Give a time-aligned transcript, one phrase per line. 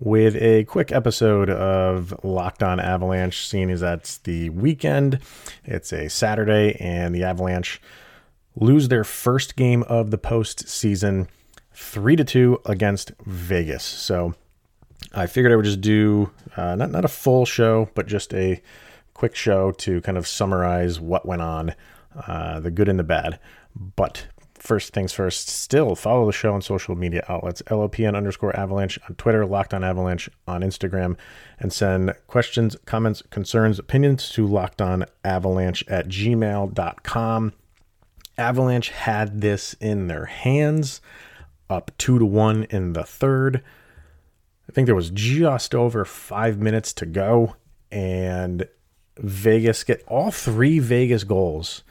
[0.00, 5.20] with a quick episode of Locked On Avalanche, seeing as that's the weekend.
[5.64, 7.80] It's a Saturday, and the Avalanche
[8.56, 11.28] lose their first game of the postseason,
[11.74, 13.84] three to two against Vegas.
[13.84, 14.34] So
[15.12, 18.62] I figured I would just do uh, not not a full show, but just a
[19.12, 21.74] quick show to kind of summarize what went on,
[22.26, 23.38] uh, the good and the bad.
[23.76, 24.26] But
[24.62, 29.14] first things first, still follow the show on social media outlets, LOPN underscore avalanche on
[29.16, 31.16] Twitter, Locked on Avalanche on Instagram,
[31.58, 37.52] and send questions, comments, concerns, opinions to locked on avalanche at gmail.com.
[38.38, 41.00] Avalanche had this in their hands,
[41.68, 43.62] up two to one in the third.
[44.68, 47.56] I think there was just over five minutes to go,
[47.90, 48.68] and
[49.16, 51.82] Vegas get all three Vegas goals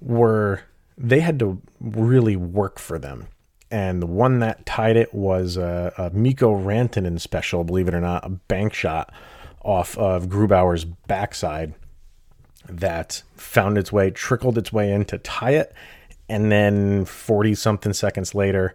[0.00, 0.62] were
[0.98, 3.28] they had to really work for them.
[3.70, 8.00] And the one that tied it was a, a Mikko Rantanen special, believe it or
[8.00, 9.12] not, a bank shot
[9.62, 11.74] off of Grubauer's backside
[12.68, 15.72] that found its way, trickled its way in to tie it.
[16.28, 18.74] And then 40 something seconds later,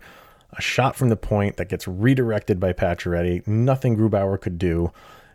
[0.52, 3.46] a shot from the point that gets redirected by Pacioretty.
[3.48, 4.92] Nothing Grubauer could do.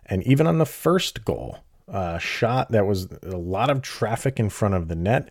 [0.07, 4.51] And even on the first goal, a shot that was a lot of traffic in
[4.51, 5.31] front of the net.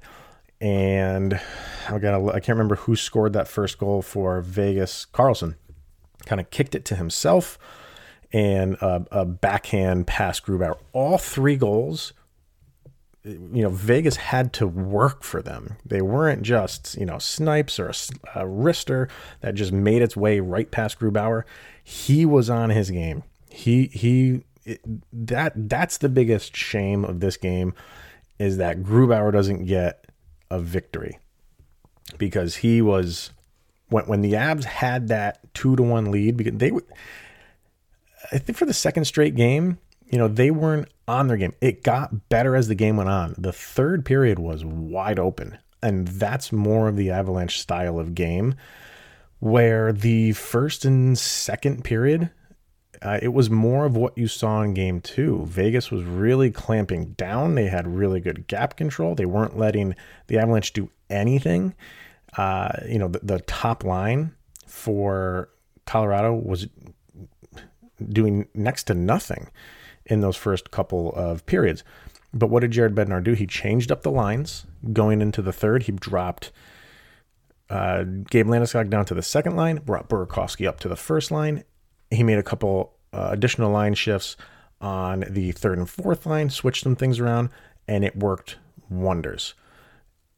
[0.60, 1.40] And
[1.88, 5.06] I got I can't remember who scored that first goal for Vegas.
[5.14, 5.56] Karlsson
[6.26, 7.58] kind of kicked it to himself
[8.34, 10.78] and a, a backhand pass Grubauer.
[10.94, 12.14] All three goals
[13.28, 15.76] you know, Vegas had to work for them.
[15.86, 17.96] They weren't just, you know, snipes or a,
[18.36, 19.10] a wrister
[19.42, 21.44] that just made its way right past Grubauer.
[21.84, 23.24] He was on his game.
[23.50, 24.82] He he it,
[25.12, 27.74] that that's the biggest shame of this game
[28.40, 30.06] is that Grubauer doesn't get
[30.50, 31.20] a victory
[32.18, 33.32] because he was
[33.90, 36.72] when when the Abs had that two to one lead because they
[38.32, 41.54] I think for the second straight game, you know, they weren't on their game.
[41.62, 43.36] It got better as the game went on.
[43.38, 48.56] The third period was wide open, and that's more of the Avalanche style of game
[49.40, 52.32] where the first and second period
[53.02, 55.46] uh, it was more of what you saw in game two.
[55.46, 57.56] Vegas was really clamping down.
[57.56, 59.16] They had really good gap control.
[59.16, 59.96] They weren't letting
[60.28, 61.76] the Avalanche do anything.
[62.38, 65.50] Uh, you know, the, the top line for
[65.86, 66.68] Colorado was
[68.10, 69.50] doing next to nothing
[70.06, 71.84] in those first couple of periods.
[72.34, 73.34] But what did Jared Bednar do?
[73.34, 75.84] He changed up the lines going into the third.
[75.84, 76.52] He dropped
[77.70, 81.64] uh, Gabe Landeskog down to the second line, brought Burakovsky up to the first line,
[82.12, 84.38] he made a couple uh, additional line shifts
[84.80, 87.50] on the third and fourth line, switched some things around,
[87.88, 88.58] and it worked
[88.90, 89.54] wonders.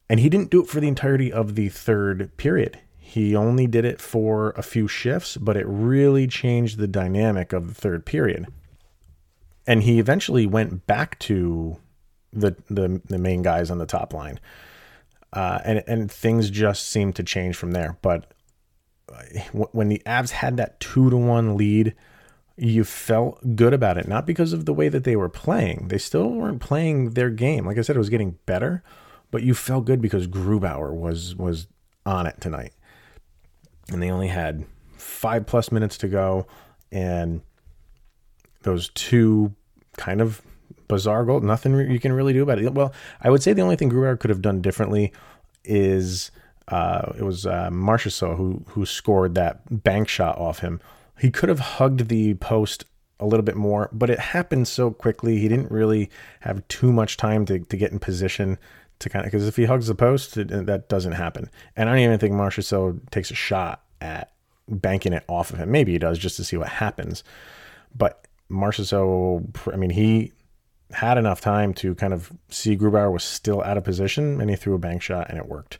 [0.08, 2.78] And he didn't do it for the entirety of the third period.
[2.98, 7.68] He only did it for a few shifts, but it really changed the dynamic of
[7.68, 8.46] the third period.
[9.66, 11.76] And he eventually went back to
[12.32, 14.40] the the, the main guys on the top line.
[15.32, 17.96] Uh, and and things just seemed to change from there.
[18.02, 18.32] But
[19.72, 21.94] when the Avs had that two to one lead,
[22.56, 24.06] you felt good about it.
[24.06, 27.66] Not because of the way that they were playing; they still weren't playing their game.
[27.66, 28.82] Like I said, it was getting better,
[29.30, 31.66] but you felt good because Grubauer was was
[32.06, 32.72] on it tonight,
[33.88, 34.64] and they only had
[34.96, 36.46] five plus minutes to go,
[36.92, 37.42] and
[38.62, 39.54] those two
[39.96, 40.42] kind of
[40.88, 41.42] bizarre goals.
[41.42, 42.74] Nothing you can really do about it.
[42.74, 45.12] Well, I would say the only thing Grubauer could have done differently
[45.64, 46.30] is
[46.70, 50.80] uh, it was uh, Marchessault who who scored that bank shot off him.
[51.18, 52.84] He could have hugged the post
[53.18, 55.38] a little bit more, but it happened so quickly.
[55.38, 56.10] He didn't really
[56.40, 58.58] have too much time to, to get in position
[59.00, 61.50] to kind of because if he hugs the post, it, that doesn't happen.
[61.76, 64.32] And I don't even think Marchessault takes a shot at
[64.68, 65.70] banking it off of him.
[65.70, 67.24] Maybe he does just to see what happens.
[67.94, 70.32] But Marchessault, I mean, he
[70.92, 74.56] had enough time to kind of see Grubauer was still out of position, and he
[74.56, 75.78] threw a bank shot, and it worked.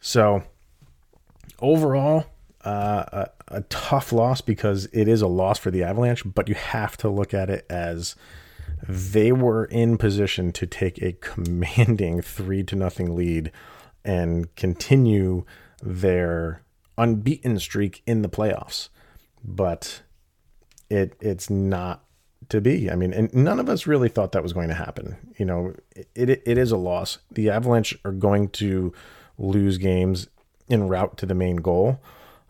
[0.00, 0.42] So
[1.60, 2.26] overall,
[2.64, 6.56] uh, a, a, tough loss because it is a loss for the Avalanche, but you
[6.56, 8.16] have to look at it as
[8.88, 13.52] they were in position to take a commanding three to nothing lead
[14.04, 15.44] and continue
[15.82, 16.62] their
[16.98, 18.88] unbeaten streak in the playoffs.
[19.44, 20.02] But
[20.90, 22.04] it it's not
[22.48, 22.90] to be.
[22.90, 25.16] I mean, and none of us really thought that was going to happen.
[25.36, 27.18] You know, it, it, it is a loss.
[27.30, 28.92] The Avalanche are going to
[29.38, 30.28] lose games
[30.68, 32.00] en route to the main goal.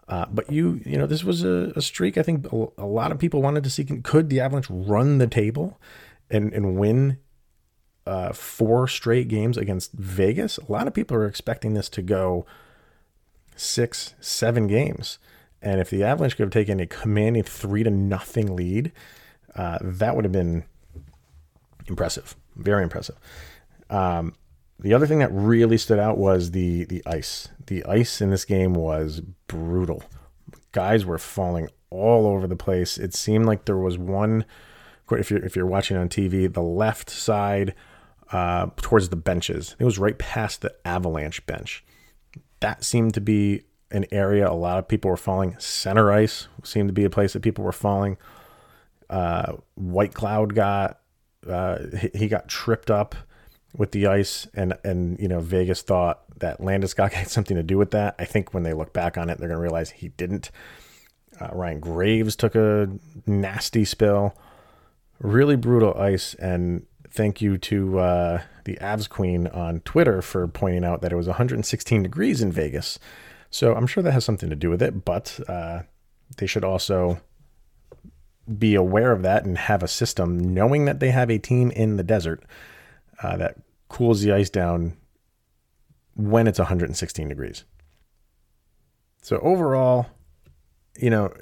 [0.08, 2.16] Uh, but you, you know, this was a, a streak.
[2.16, 5.26] I think a, a, lot of people wanted to see could the Avalanche run the
[5.26, 5.80] table
[6.30, 7.18] and and win
[8.06, 10.58] uh, four straight games against Vegas.
[10.58, 12.46] A lot of people are expecting this to go
[13.56, 15.18] six, seven games.
[15.60, 18.92] And if the Avalanche could have taken a commanding three to nothing lead,
[19.56, 20.64] uh, that would have been
[21.88, 23.16] impressive, very impressive.
[23.90, 24.34] Um,
[24.78, 27.48] the other thing that really stood out was the the ice.
[27.66, 30.02] The ice in this game was brutal.
[30.72, 32.98] Guys were falling all over the place.
[32.98, 34.44] It seemed like there was one.
[35.10, 37.74] If you're if you're watching on TV, the left side
[38.32, 39.76] uh, towards the benches.
[39.78, 41.84] It was right past the Avalanche bench.
[42.60, 45.56] That seemed to be an area a lot of people were falling.
[45.58, 48.18] Center ice seemed to be a place that people were falling.
[49.08, 51.00] Uh, Whitecloud got
[51.48, 51.78] uh,
[52.12, 53.14] he got tripped up
[53.74, 57.78] with the ice, and and you know Vegas thought that Landeskog had something to do
[57.78, 58.14] with that.
[58.18, 60.50] I think when they look back on it, they're gonna realize he didn't.
[61.40, 62.88] Uh, Ryan Graves took a
[63.26, 64.34] nasty spill,
[65.18, 70.84] really brutal ice, and thank you to uh, the Avs Queen on Twitter for pointing
[70.84, 72.98] out that it was 116 degrees in Vegas.
[73.50, 75.82] So I'm sure that has something to do with it, but uh,
[76.36, 77.20] they should also
[78.58, 81.96] be aware of that and have a system knowing that they have a team in
[81.96, 82.44] the desert
[83.22, 83.56] uh, that
[83.88, 84.96] cools the ice down
[86.14, 87.64] when it's 116 degrees.
[89.22, 90.06] So overall,
[90.96, 91.32] you know,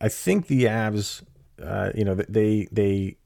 [0.00, 1.22] I think the Avs,
[1.62, 3.16] uh, you know, they they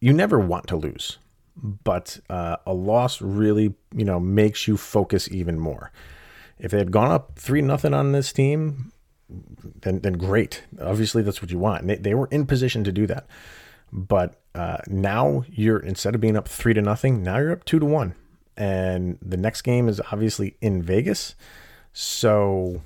[0.00, 1.18] you never want to lose,
[1.56, 5.90] but uh, a loss really, you know, makes you focus even more.
[6.58, 8.92] If they had gone up three nothing on this team,
[9.28, 10.64] then then great.
[10.80, 11.86] Obviously, that's what you want.
[11.86, 13.26] They, they were in position to do that.
[13.96, 17.78] But uh, now you're instead of being up three to nothing, now you're up two
[17.78, 18.14] to one,
[18.56, 21.34] and the next game is obviously in Vegas.
[21.94, 22.82] So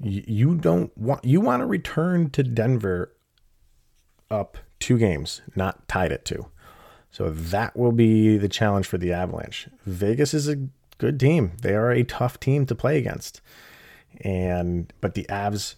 [0.00, 3.12] you, don't want you want to return to Denver
[4.30, 6.46] up two games, not tied at two.
[7.10, 9.68] So that will be the challenge for the Avalanche.
[9.84, 11.52] Vegas is a good team.
[11.60, 13.42] They are a tough team to play against.
[14.22, 15.74] And but the Avs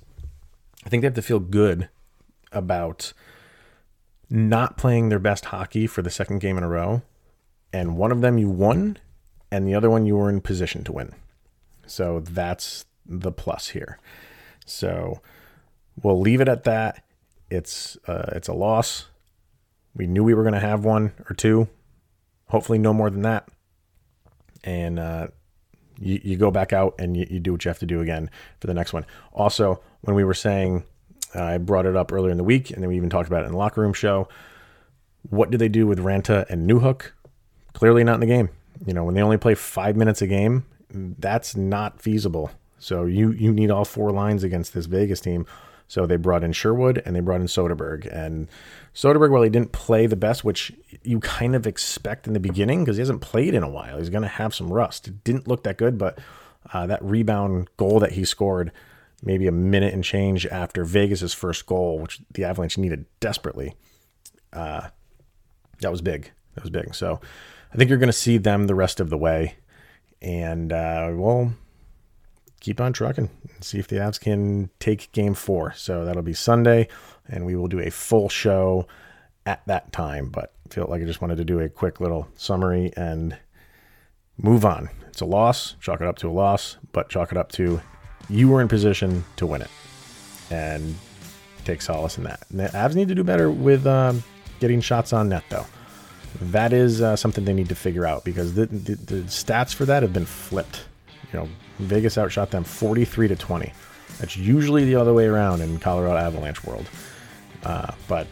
[0.85, 1.89] I think they have to feel good
[2.53, 3.13] about
[4.31, 7.03] not playing their best hockey for the second game in a row.
[7.73, 8.99] And one of them you won,
[9.51, 11.15] and the other one you were in position to win.
[11.87, 13.99] So that's the plus here.
[14.65, 15.21] So
[16.03, 17.05] we'll leave it at that.
[17.51, 19.07] It's uh, it's a loss.
[19.95, 21.69] We knew we were going to have one or two.
[22.49, 23.49] Hopefully, no more than that.
[24.63, 25.29] And uh,
[25.99, 28.31] you, you go back out and you, you do what you have to do again
[28.61, 29.07] for the next one.
[29.33, 30.85] Also, when we were saying
[31.35, 33.47] I brought it up earlier in the week, and then we even talked about it
[33.47, 34.29] in the locker room show.
[35.29, 37.11] What do they do with Ranta and Newhook?
[37.73, 38.49] Clearly not in the game.
[38.87, 42.51] You know, when they only play five minutes a game, that's not feasible.
[42.79, 45.47] So you you need all four lines against this Vegas team.
[45.87, 48.07] So they brought in Sherwood and they brought in Soderberg.
[48.15, 48.49] And
[48.95, 50.73] Soderberg, while he didn't play the best, which
[51.03, 54.09] you kind of expect in the beginning because he hasn't played in a while, he's
[54.09, 55.09] going to have some rust.
[55.09, 56.19] It didn't look that good, but
[56.73, 58.71] uh, that rebound goal that he scored
[59.23, 63.75] maybe a minute and change after Vegas's first goal, which the Avalanche needed desperately.
[64.53, 64.89] Uh,
[65.81, 66.31] that was big.
[66.55, 66.95] That was big.
[66.95, 67.21] So
[67.73, 69.57] I think you're going to see them the rest of the way,
[70.21, 71.53] and uh, we'll
[72.61, 75.73] keep on trucking and see if the Avs can take Game Four.
[75.75, 76.89] So that'll be Sunday,
[77.29, 78.87] and we will do a full show
[79.47, 80.31] at that time.
[80.31, 83.39] But I felt like I just wanted to do a quick little summary and
[84.37, 84.91] move on.
[85.09, 85.77] It's a loss.
[85.81, 87.81] Chalk it up to a loss, but chalk it up to
[88.29, 89.71] you were in position to win it,
[90.51, 90.95] and
[91.65, 92.45] take solace in that.
[92.51, 94.23] And the Avs need to do better with um,
[94.61, 95.67] getting shots on net, though.
[96.41, 99.85] That is uh, something they need to figure out because the, the, the stats for
[99.87, 100.85] that have been flipped.
[101.33, 101.49] You know,
[101.79, 103.73] Vegas outshot them 43 to 20.
[104.19, 106.89] That's usually the other way around in Colorado Avalanche world.
[107.65, 108.27] Uh, but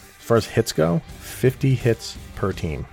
[0.00, 2.86] as far as hits go, 50 hits per team.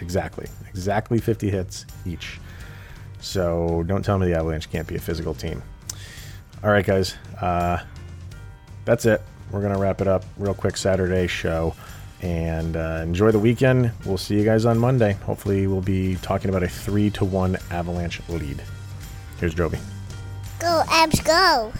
[0.00, 0.48] Exactly.
[0.68, 2.40] Exactly 50 hits each.
[3.26, 5.62] So don't tell me the Avalanche can't be a physical team.
[6.62, 7.16] All right, guys.
[7.40, 7.82] Uh,
[8.84, 9.20] that's it.
[9.50, 11.74] We're going to wrap it up real quick Saturday show.
[12.22, 13.90] And uh, enjoy the weekend.
[14.04, 15.12] We'll see you guys on Monday.
[15.24, 18.62] Hopefully, we'll be talking about a 3 to 1 Avalanche lead.
[19.38, 19.78] Here's Joby.
[20.58, 21.72] Go, Abs, go.